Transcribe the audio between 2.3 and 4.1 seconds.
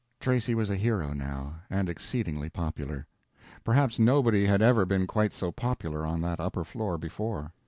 popular. Perhaps